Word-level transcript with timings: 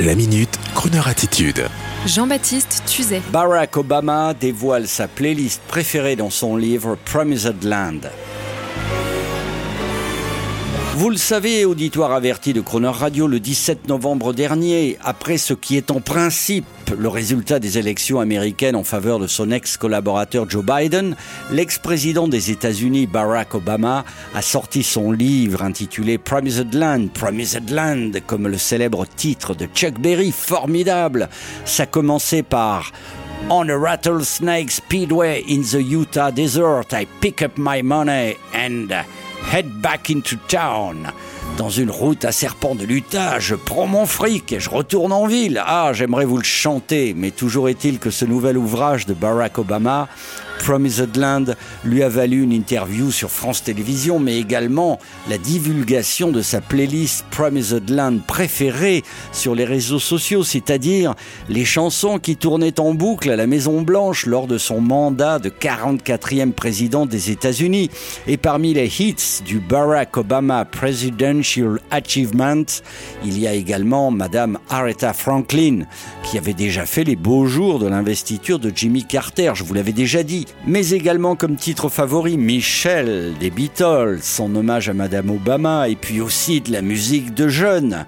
La 0.00 0.16
minute, 0.16 0.58
Kroneur 0.74 1.06
attitude. 1.06 1.68
Jean-Baptiste 2.04 2.82
Tuzet. 2.84 3.22
Barack 3.30 3.76
Obama 3.76 4.34
dévoile 4.34 4.88
sa 4.88 5.06
playlist 5.06 5.62
préférée 5.68 6.16
dans 6.16 6.30
son 6.30 6.56
livre 6.56 6.98
Promised 7.04 7.62
Land. 7.62 8.00
Vous 10.96 11.10
le 11.10 11.16
savez, 11.16 11.64
auditoire 11.64 12.12
averti 12.12 12.52
de 12.52 12.60
Croner 12.60 12.86
Radio, 12.86 13.26
le 13.26 13.40
17 13.40 13.88
novembre 13.88 14.32
dernier, 14.32 14.96
après 15.02 15.38
ce 15.38 15.52
qui 15.52 15.76
est 15.76 15.90
en 15.90 16.00
principe 16.00 16.64
le 16.96 17.08
résultat 17.08 17.58
des 17.58 17.78
élections 17.78 18.20
américaines 18.20 18.76
en 18.76 18.84
faveur 18.84 19.18
de 19.18 19.26
son 19.26 19.50
ex-collaborateur 19.50 20.48
Joe 20.48 20.64
Biden, 20.64 21.16
l'ex-président 21.50 22.28
des 22.28 22.52
États-Unis 22.52 23.08
Barack 23.08 23.56
Obama 23.56 24.04
a 24.34 24.40
sorti 24.40 24.84
son 24.84 25.10
livre 25.10 25.64
intitulé 25.64 26.16
Promised 26.16 26.72
Land, 26.74 27.08
Promised 27.12 27.70
Land, 27.70 28.12
comme 28.28 28.46
le 28.46 28.56
célèbre 28.58 29.04
titre 29.04 29.56
de 29.56 29.66
Chuck 29.74 29.98
Berry, 29.98 30.30
formidable. 30.30 31.28
Ça 31.64 31.86
commençait 31.86 32.44
par 32.44 32.92
On 33.50 33.68
a 33.68 33.76
rattlesnake 33.76 34.70
speedway 34.70 35.42
in 35.50 35.62
the 35.62 35.82
Utah 35.82 36.30
desert, 36.30 36.92
I 36.92 37.04
pick 37.20 37.42
up 37.42 37.58
my 37.58 37.82
money 37.82 38.36
and 38.54 38.94
Head 39.54 39.70
back 39.80 40.10
into 40.10 40.34
town. 40.48 41.12
Dans 41.56 41.70
une 41.70 41.88
route 41.88 42.24
à 42.24 42.32
serpent 42.32 42.74
de 42.74 42.84
l'Utah, 42.84 43.38
je 43.38 43.54
prends 43.54 43.86
mon 43.86 44.04
fric 44.04 44.52
et 44.52 44.58
je 44.58 44.68
retourne 44.68 45.12
en 45.12 45.26
ville. 45.26 45.62
Ah, 45.64 45.92
j'aimerais 45.92 46.24
vous 46.24 46.38
le 46.38 46.42
chanter, 46.42 47.14
mais 47.16 47.30
toujours 47.30 47.68
est-il 47.68 48.00
que 48.00 48.10
ce 48.10 48.24
nouvel 48.24 48.58
ouvrage 48.58 49.06
de 49.06 49.14
Barack 49.14 49.58
Obama 49.58 50.08
Promised 50.58 51.16
Land 51.16 51.44
lui 51.84 52.02
a 52.02 52.08
valu 52.08 52.42
une 52.42 52.52
interview 52.52 53.10
sur 53.10 53.30
France 53.30 53.62
Télévisions, 53.62 54.18
mais 54.18 54.38
également 54.38 54.98
la 55.28 55.38
divulgation 55.38 56.30
de 56.30 56.42
sa 56.42 56.60
playlist 56.60 57.24
Promised 57.30 57.90
Land 57.90 58.18
préférée 58.26 59.02
sur 59.32 59.54
les 59.54 59.64
réseaux 59.64 59.98
sociaux, 59.98 60.42
c'est-à-dire 60.42 61.14
les 61.48 61.64
chansons 61.64 62.18
qui 62.18 62.36
tournaient 62.36 62.80
en 62.80 62.94
boucle 62.94 63.30
à 63.30 63.36
la 63.36 63.46
Maison 63.46 63.82
Blanche 63.82 64.26
lors 64.26 64.46
de 64.46 64.58
son 64.58 64.80
mandat 64.80 65.38
de 65.38 65.50
44e 65.50 66.52
président 66.52 67.06
des 67.06 67.30
États-Unis. 67.30 67.90
Et 68.26 68.36
parmi 68.36 68.74
les 68.74 68.86
hits 68.86 69.42
du 69.44 69.60
Barack 69.60 70.16
Obama 70.16 70.64
Presidential 70.64 71.80
Achievement, 71.90 72.64
il 73.24 73.38
y 73.38 73.46
a 73.46 73.52
également 73.52 74.10
Madame 74.10 74.58
Aretha 74.68 75.12
Franklin, 75.12 75.86
qui 76.22 76.38
avait 76.38 76.54
déjà 76.54 76.86
fait 76.86 77.04
les 77.04 77.16
beaux 77.16 77.46
jours 77.46 77.78
de 77.78 77.86
l'investiture 77.86 78.58
de 78.58 78.72
Jimmy 78.74 79.04
Carter, 79.04 79.52
je 79.54 79.64
vous 79.64 79.74
l'avais 79.74 79.92
déjà 79.92 80.22
dit 80.22 80.43
mais 80.66 80.90
également 80.90 81.36
comme 81.36 81.56
titre 81.56 81.88
favori 81.88 82.36
Michel 82.36 83.34
des 83.38 83.50
Beatles, 83.50 84.18
son 84.22 84.54
hommage 84.56 84.88
à 84.88 84.94
Madame 84.94 85.30
Obama, 85.30 85.88
et 85.88 85.96
puis 85.96 86.20
aussi 86.20 86.60
de 86.60 86.72
la 86.72 86.82
musique 86.82 87.34
de 87.34 87.48
jeunes. 87.48 88.06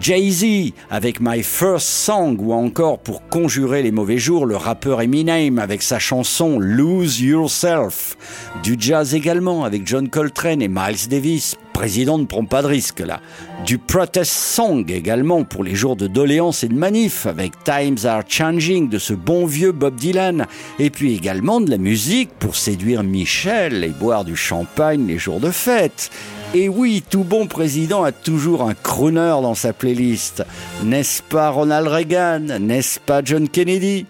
Jay-Z 0.00 0.72
avec 0.88 1.20
My 1.20 1.42
First 1.42 1.86
Song 1.86 2.38
ou 2.40 2.54
encore 2.54 3.00
pour 3.00 3.28
conjurer 3.28 3.82
les 3.82 3.90
mauvais 3.90 4.16
jours, 4.16 4.46
le 4.46 4.56
rappeur 4.56 5.02
Eminem 5.02 5.58
avec 5.58 5.82
sa 5.82 5.98
chanson 5.98 6.58
Lose 6.58 7.20
Yourself. 7.20 8.16
Du 8.62 8.76
jazz 8.78 9.14
également 9.14 9.64
avec 9.64 9.86
John 9.86 10.08
Coltrane 10.08 10.62
et 10.62 10.68
Miles 10.68 11.08
Davis 11.10 11.56
président 11.80 12.18
ne 12.18 12.26
prend 12.26 12.44
pas 12.44 12.60
de 12.60 12.66
risque 12.66 13.00
là. 13.00 13.20
Du 13.64 13.78
protest 13.78 14.30
song 14.30 14.84
également 14.90 15.44
pour 15.44 15.64
les 15.64 15.74
jours 15.74 15.96
de 15.96 16.08
doléances 16.08 16.62
et 16.62 16.68
de 16.68 16.74
manifs 16.74 17.24
avec 17.24 17.52
Times 17.64 17.96
Are 18.04 18.22
Changing 18.28 18.90
de 18.90 18.98
ce 18.98 19.14
bon 19.14 19.46
vieux 19.46 19.72
Bob 19.72 19.94
Dylan. 19.94 20.46
Et 20.78 20.90
puis 20.90 21.14
également 21.14 21.58
de 21.58 21.70
la 21.70 21.78
musique 21.78 22.28
pour 22.38 22.54
séduire 22.54 23.02
Michel 23.02 23.82
et 23.82 23.88
boire 23.88 24.26
du 24.26 24.36
champagne 24.36 25.06
les 25.06 25.16
jours 25.16 25.40
de 25.40 25.50
fête. 25.50 26.10
Et 26.52 26.68
oui, 26.68 27.02
tout 27.08 27.24
bon 27.24 27.46
président 27.46 28.04
a 28.04 28.12
toujours 28.12 28.68
un 28.68 28.74
crooner 28.74 29.38
dans 29.40 29.54
sa 29.54 29.72
playlist. 29.72 30.44
N'est-ce 30.84 31.22
pas 31.22 31.48
Ronald 31.48 31.86
Reagan? 31.86 32.58
N'est-ce 32.60 33.00
pas 33.00 33.22
John 33.24 33.48
Kennedy? 33.48 34.04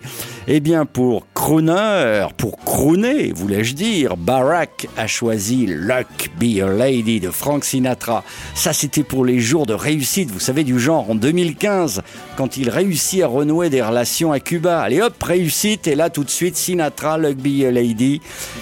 Eh 0.49 0.59
bien, 0.59 0.87
pour 0.87 1.27
crooner, 1.41 2.27
pour 2.37 2.59
crooner, 2.59 3.33
voulais-je 3.33 3.75
dire, 3.75 4.19
Barack 4.19 4.89
a 4.99 5.07
choisi 5.07 5.65
Luck 5.67 6.31
Be 6.39 6.61
a 6.61 6.69
Lady 6.69 7.19
de 7.19 7.31
Frank 7.31 7.65
Sinatra. 7.65 8.25
Ça, 8.55 8.75
c'était 8.75 9.05
pour 9.05 9.25
les 9.25 9.41
jours 9.41 9.65
de 9.65 9.73
réussite, 9.73 10.31
vous 10.31 10.39
savez, 10.39 10.65
du 10.65 10.79
genre 10.79 11.11
en 11.11 11.15
2015, 11.15 12.03
quand 12.37 12.59
il 12.59 12.69
réussit 12.69 13.23
à 13.23 13.27
renouer 13.27 13.71
des 13.71 13.81
relations 13.81 14.33
à 14.33 14.39
Cuba. 14.39 14.83
Allez 14.83 15.01
hop, 15.01 15.21
réussite, 15.23 15.87
et 15.87 15.95
là, 15.95 16.11
tout 16.11 16.25
de 16.25 16.31
suite, 16.31 16.59
Sinatra, 16.59 17.17
Luck 17.17 17.39
Be 17.39 17.65
a 17.65 17.71
Lady. 17.71 18.21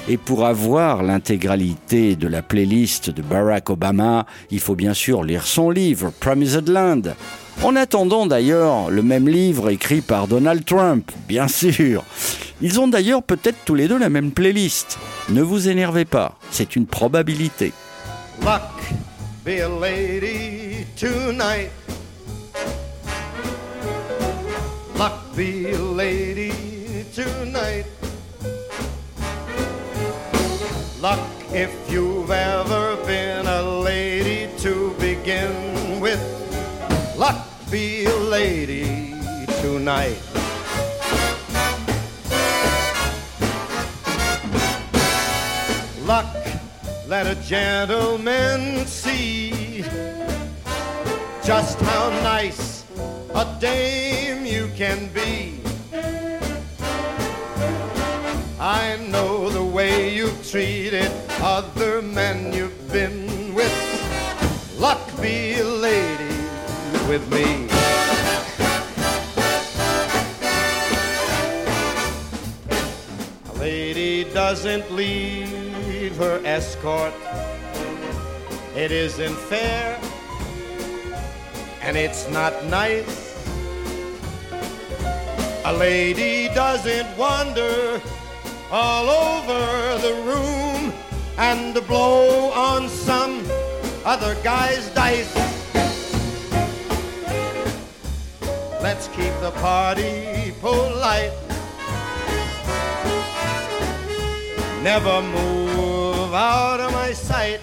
Et 0.09 0.17
pour 0.17 0.47
avoir 0.47 1.03
l'intégralité 1.03 2.15
de 2.15 2.29
la 2.29 2.43
playlist 2.43 3.11
de 3.11 3.23
Barack 3.23 3.71
Obama, 3.71 4.25
il 4.53 4.61
faut 4.61 4.77
bien 4.77 4.95
sûr 4.95 5.25
lire 5.25 5.49
son 5.49 5.71
livre, 5.71 6.13
Promised 6.21 6.69
Land. 6.69 7.03
En 7.65 7.75
attendant 7.75 8.27
d'ailleurs 8.27 8.89
le 8.89 9.03
même 9.03 9.29
livre 9.29 9.69
écrit 9.69 10.01
par 10.01 10.29
Donald 10.29 10.65
Trump, 10.65 11.11
bien 11.27 11.49
sûr. 11.49 12.05
Ils 12.61 12.81
ont 12.81 12.89
d'ailleurs 12.89 13.23
peut-être 13.23 13.59
tous 13.65 13.77
les 13.77 13.87
deux 13.87 13.99
la 13.99 14.09
même 14.09 14.33
playlist. 14.33 14.99
Ne 15.29 15.43
vous 15.43 15.69
énervez 15.69 16.05
pas, 16.05 16.37
c'est 16.51 16.75
une 16.75 16.87
probabilité. 16.87 17.73
Luck, 18.43 18.63
be 19.45 19.61
a 19.61 19.69
lady 19.69 20.85
tonight. 20.97 21.71
Luck, 24.99 25.13
be 25.37 25.67
a 25.73 25.79
lady 25.97 26.53
tonight. 27.15 27.87
Luck, 31.01 31.21
if 31.55 31.71
you've 31.89 32.31
ever 32.31 32.97
been 33.07 33.47
a 33.47 33.63
lady 33.85 34.49
to 34.59 34.93
begin 34.99 36.01
with. 36.01 36.19
Luck 37.17 37.37
be 37.71 38.05
a 38.07 38.17
lady 38.29 39.15
tonight. 39.63 40.38
Let 47.09 47.27
a 47.27 47.35
gentleman 47.37 48.87
see 48.87 49.83
just 51.43 51.81
how 51.81 52.11
nice 52.23 52.85
a 53.35 53.57
dame 53.59 54.45
you 54.45 54.71
can 54.77 55.09
be. 55.15 55.59
I 58.61 58.99
know 59.09 59.49
the 59.49 59.65
way 59.65 60.15
you've 60.15 60.51
treated 60.51 61.11
other 61.41 62.03
men 62.03 62.53
you've 62.53 62.93
been 62.93 63.55
with. 63.55 63.73
Luck 64.79 65.01
be 65.23 65.61
a 65.61 65.65
lady 65.65 66.37
with 67.09 67.27
me. 67.33 67.69
A 73.49 73.59
lady 73.59 74.25
doesn't 74.25 74.93
leave 74.93 75.68
her 76.17 76.41
escort. 76.45 77.13
It 78.75 78.93
isn't 78.93 79.37
fair 79.37 79.99
and 81.83 81.97
it's 81.97 82.29
not 82.31 82.65
nice. 82.67 83.29
A 85.65 85.73
lady 85.73 86.49
doesn't 86.55 87.09
wander 87.17 88.01
all 88.71 89.09
over 89.09 89.99
the 89.99 90.15
room 90.23 90.93
and 91.39 91.75
blow 91.87 92.51
on 92.53 92.89
some 92.89 93.43
other 94.05 94.35
guy's 94.43 94.91
dice. 94.91 95.35
Let's 98.83 99.09
keep 99.09 99.35
the 99.41 99.53
party 99.61 100.53
polite. 100.61 101.33
Never 104.83 105.23
move 105.23 105.58
out 106.35 106.81
of 106.81 106.93
my 106.93 107.13
sight. 107.13 107.61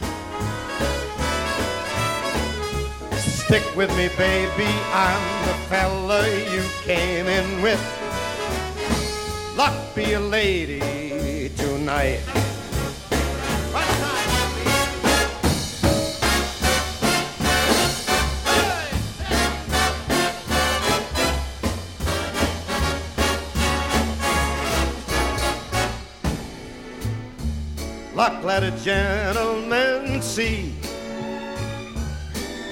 Stick 3.18 3.64
with 3.76 3.90
me, 3.98 4.10
baby. 4.18 4.72
I'm 4.94 5.48
the 5.48 5.54
fella 5.70 6.28
you 6.54 6.64
came 6.84 7.28
in 7.28 7.62
with. 7.62 7.82
Luck 9.56 9.96
be 9.96 10.14
a 10.14 10.20
lady 10.20 11.50
tonight. 11.56 12.45
Luck 28.16 28.46
let 28.46 28.64
a 28.64 28.72
gentleman 28.82 30.22
see 30.22 30.74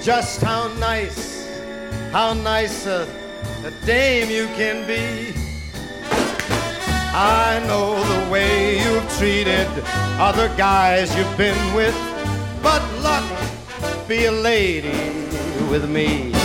just 0.02 0.40
how 0.40 0.68
nice, 0.78 1.46
how 2.12 2.32
nice 2.32 2.86
a, 2.86 3.06
a 3.62 3.86
dame 3.86 4.30
you 4.30 4.46
can 4.56 4.86
be. 4.86 5.38
I 7.12 7.62
know 7.66 8.02
the 8.02 8.30
way 8.30 8.78
you've 8.82 9.18
treated 9.18 9.68
other 10.18 10.48
guys 10.56 11.14
you've 11.14 11.36
been 11.36 11.74
with, 11.74 11.94
but 12.62 12.82
luck 13.02 13.24
be 14.08 14.24
a 14.24 14.32
lady 14.32 14.96
with 15.68 15.90
me. 15.90 16.43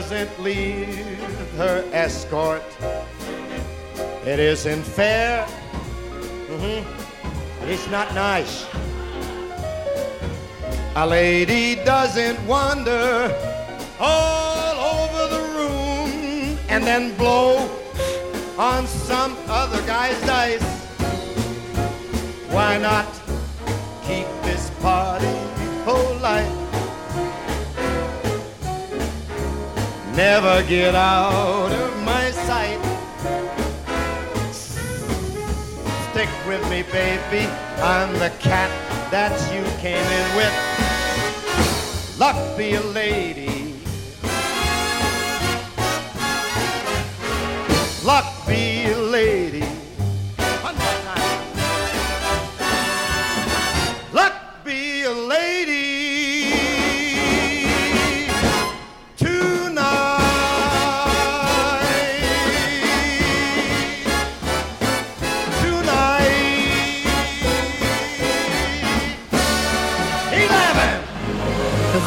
Doesn't 0.00 0.40
leave 0.40 1.20
her 1.58 1.84
escort. 1.92 2.62
It 4.24 4.38
isn't 4.38 4.82
fair. 4.82 5.44
Mm-hmm. 6.48 7.68
It's 7.68 7.86
not 7.90 8.14
nice. 8.14 8.64
A 10.96 11.06
lady 11.06 11.74
doesn't 11.84 12.38
wander 12.46 13.28
all 14.00 14.74
over 14.96 15.22
the 15.36 15.42
room 15.58 16.58
and 16.70 16.82
then 16.82 17.14
blow 17.18 17.68
on 18.56 18.86
some 18.86 19.36
other 19.48 19.82
guy's 19.82 20.18
dice. 20.22 20.64
Why 22.48 22.78
not 22.78 23.06
keep 24.06 24.26
this 24.44 24.70
party 24.80 25.36
polite? 25.84 26.59
Never 30.20 30.62
get 30.64 30.94
out 30.94 31.72
of 31.72 32.02
my 32.02 32.30
sight. 32.30 32.78
Stick 36.10 36.28
with 36.46 36.62
me, 36.68 36.82
baby. 36.82 37.46
I'm 37.80 38.12
the 38.18 38.28
cat 38.38 38.70
that 39.10 39.32
you 39.50 39.62
came 39.80 39.96
in 39.96 40.36
with. 40.36 40.54
Luck 42.18 42.36
be 42.58 42.74
a 42.74 42.82
lady. 42.82 43.59